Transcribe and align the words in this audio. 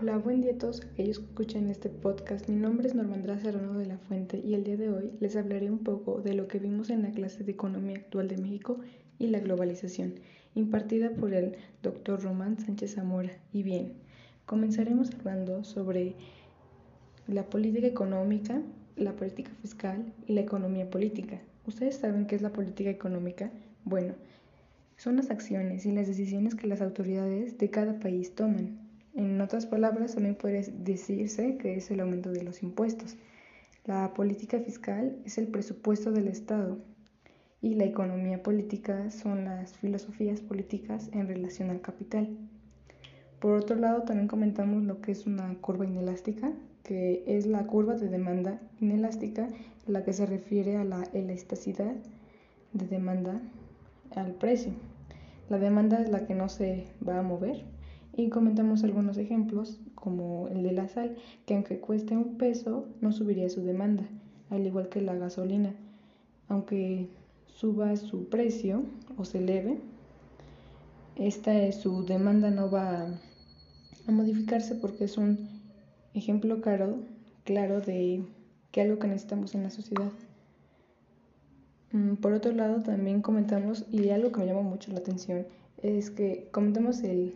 Hola, 0.00 0.16
buen 0.16 0.42
día 0.42 0.52
a 0.52 0.58
todos 0.58 0.82
aquellos 0.82 1.18
que 1.18 1.24
escuchan 1.24 1.68
este 1.68 1.88
podcast. 1.88 2.48
Mi 2.48 2.54
nombre 2.54 2.86
es 2.86 2.94
Normandra 2.94 3.36
Serrano 3.40 3.76
de 3.76 3.86
la 3.86 3.98
Fuente 3.98 4.38
y 4.38 4.54
el 4.54 4.62
día 4.62 4.76
de 4.76 4.90
hoy 4.90 5.10
les 5.18 5.34
hablaré 5.34 5.72
un 5.72 5.80
poco 5.80 6.20
de 6.20 6.34
lo 6.34 6.46
que 6.46 6.60
vimos 6.60 6.90
en 6.90 7.02
la 7.02 7.10
clase 7.10 7.42
de 7.42 7.50
Economía 7.50 7.96
Actual 7.96 8.28
de 8.28 8.36
México 8.36 8.78
y 9.18 9.26
la 9.26 9.40
Globalización, 9.40 10.14
impartida 10.54 11.10
por 11.10 11.34
el 11.34 11.56
doctor 11.82 12.22
Román 12.22 12.60
Sánchez 12.60 12.94
Zamora. 12.94 13.32
Y 13.52 13.64
bien, 13.64 13.94
comenzaremos 14.46 15.10
hablando 15.18 15.64
sobre 15.64 16.14
la 17.26 17.50
política 17.50 17.88
económica, 17.88 18.62
la 18.94 19.16
política 19.16 19.50
fiscal 19.62 20.12
y 20.28 20.34
la 20.34 20.42
economía 20.42 20.88
política. 20.88 21.40
¿Ustedes 21.66 21.96
saben 21.96 22.28
qué 22.28 22.36
es 22.36 22.42
la 22.42 22.52
política 22.52 22.90
económica? 22.90 23.50
Bueno, 23.84 24.14
son 24.96 25.16
las 25.16 25.32
acciones 25.32 25.86
y 25.86 25.90
las 25.90 26.06
decisiones 26.06 26.54
que 26.54 26.68
las 26.68 26.82
autoridades 26.82 27.58
de 27.58 27.70
cada 27.70 27.98
país 27.98 28.36
toman 28.36 28.87
en 29.18 29.40
otras 29.40 29.66
palabras, 29.66 30.14
también 30.14 30.36
puede 30.36 30.62
decirse 30.78 31.56
que 31.56 31.76
es 31.76 31.90
el 31.90 31.98
aumento 31.98 32.30
de 32.30 32.44
los 32.44 32.62
impuestos. 32.62 33.16
La 33.84 34.14
política 34.14 34.60
fiscal 34.60 35.18
es 35.24 35.38
el 35.38 35.48
presupuesto 35.48 36.12
del 36.12 36.28
Estado 36.28 36.78
y 37.60 37.74
la 37.74 37.84
economía 37.84 38.44
política 38.44 39.10
son 39.10 39.44
las 39.44 39.72
filosofías 39.72 40.40
políticas 40.40 41.10
en 41.12 41.26
relación 41.26 41.70
al 41.70 41.80
capital. 41.80 42.28
Por 43.40 43.54
otro 43.54 43.74
lado, 43.74 44.02
también 44.02 44.28
comentamos 44.28 44.84
lo 44.84 45.00
que 45.00 45.10
es 45.10 45.26
una 45.26 45.52
curva 45.56 45.84
inelástica, 45.84 46.52
que 46.84 47.24
es 47.26 47.44
la 47.46 47.66
curva 47.66 47.96
de 47.96 48.08
demanda 48.08 48.60
inelástica, 48.80 49.48
la 49.88 50.04
que 50.04 50.12
se 50.12 50.26
refiere 50.26 50.76
a 50.76 50.84
la 50.84 51.02
elasticidad 51.12 51.96
de 52.72 52.86
demanda 52.86 53.40
al 54.14 54.34
precio. 54.34 54.70
La 55.48 55.58
demanda 55.58 56.00
es 56.00 56.08
la 56.08 56.24
que 56.24 56.36
no 56.36 56.48
se 56.48 56.86
va 57.06 57.18
a 57.18 57.22
mover 57.22 57.64
y 58.18 58.30
comentamos 58.30 58.82
algunos 58.82 59.16
ejemplos, 59.16 59.78
como 59.94 60.48
el 60.48 60.64
de 60.64 60.72
la 60.72 60.88
sal, 60.88 61.16
que 61.46 61.54
aunque 61.54 61.78
cueste 61.78 62.16
un 62.16 62.36
peso, 62.36 62.84
no 63.00 63.12
subiría 63.12 63.48
su 63.48 63.62
demanda, 63.62 64.02
al 64.50 64.66
igual 64.66 64.88
que 64.88 65.00
la 65.00 65.14
gasolina. 65.14 65.72
Aunque 66.48 67.06
suba 67.46 67.94
su 67.94 68.28
precio 68.28 68.82
o 69.16 69.24
se 69.24 69.38
eleve, 69.38 69.78
esta, 71.14 71.70
su 71.70 72.04
demanda 72.06 72.50
no 72.50 72.68
va 72.68 73.06
a 74.08 74.10
modificarse 74.10 74.74
porque 74.74 75.04
es 75.04 75.16
un 75.16 75.48
ejemplo 76.12 76.60
claro, 76.60 76.96
claro 77.44 77.80
de 77.80 78.24
que 78.72 78.80
algo 78.80 78.98
que 78.98 79.06
necesitamos 79.06 79.54
en 79.54 79.62
la 79.62 79.70
sociedad. 79.70 80.10
Mm, 81.92 82.14
por 82.14 82.32
otro 82.32 82.50
lado, 82.50 82.82
también 82.82 83.22
comentamos, 83.22 83.86
y 83.92 84.08
algo 84.08 84.32
que 84.32 84.40
me 84.40 84.46
llamó 84.46 84.64
mucho 84.64 84.90
la 84.90 84.98
atención, 84.98 85.46
es 85.84 86.10
que 86.10 86.48
comentamos 86.50 87.04
el 87.04 87.34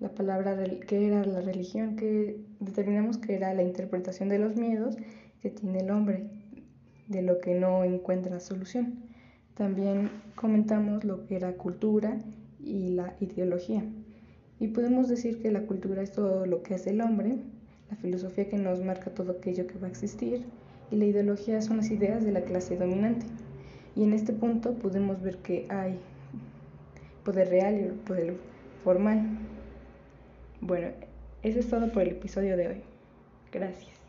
la 0.00 0.10
palabra 0.10 0.56
que 0.86 1.06
era 1.06 1.24
la 1.24 1.40
religión, 1.40 1.96
que 1.96 2.40
determinamos 2.60 3.18
que 3.18 3.34
era 3.34 3.54
la 3.54 3.62
interpretación 3.62 4.28
de 4.28 4.38
los 4.38 4.56
miedos 4.56 4.96
que 5.40 5.50
tiene 5.50 5.80
el 5.80 5.90
hombre, 5.90 6.26
de 7.08 7.22
lo 7.22 7.40
que 7.40 7.54
no 7.54 7.84
encuentra 7.84 8.40
solución. 8.40 9.04
También 9.54 10.10
comentamos 10.34 11.04
lo 11.04 11.24
que 11.24 11.36
era 11.36 11.52
cultura 11.54 12.18
y 12.62 12.90
la 12.90 13.14
ideología. 13.20 13.84
Y 14.58 14.68
podemos 14.68 15.08
decir 15.08 15.40
que 15.40 15.50
la 15.50 15.62
cultura 15.62 16.02
es 16.02 16.12
todo 16.12 16.46
lo 16.46 16.62
que 16.62 16.74
hace 16.74 16.90
el 16.90 17.00
hombre, 17.00 17.36
la 17.90 17.96
filosofía 17.96 18.48
que 18.48 18.58
nos 18.58 18.82
marca 18.82 19.10
todo 19.10 19.32
aquello 19.32 19.66
que 19.66 19.78
va 19.78 19.86
a 19.86 19.90
existir, 19.90 20.44
y 20.90 20.96
la 20.96 21.04
ideología 21.04 21.62
son 21.62 21.78
las 21.78 21.90
ideas 21.90 22.24
de 22.24 22.32
la 22.32 22.42
clase 22.42 22.76
dominante. 22.76 23.26
Y 23.94 24.04
en 24.04 24.12
este 24.12 24.32
punto 24.32 24.74
podemos 24.74 25.22
ver 25.22 25.38
que 25.38 25.66
hay 25.68 25.98
poder 27.24 27.48
real 27.48 27.80
y 27.80 28.06
poder 28.06 28.36
formal. 28.84 29.38
Bueno, 30.60 30.88
eso 31.42 31.60
es 31.60 31.68
todo 31.68 31.92
por 31.92 32.02
el 32.02 32.10
episodio 32.10 32.56
de 32.56 32.68
hoy. 32.68 32.82
Gracias. 33.52 34.05